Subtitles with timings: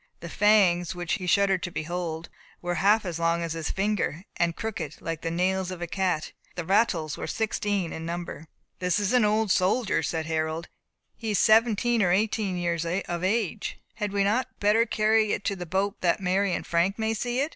[0.19, 2.27] The fangs, which he shuddered to behold,
[2.59, 6.31] were half as long as his finger, and crooked, like the nails of a cat,
[6.41, 8.47] and the rattles were sixteen in number.
[8.79, 10.69] "This is an old soldier," said Harold;
[11.15, 13.77] "he is seventeen or eighteen years of age.
[13.93, 17.39] Had we not better carry it to the boat that Mary and Frank may see
[17.39, 17.49] it?